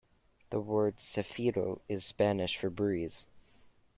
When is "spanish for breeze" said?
2.03-3.27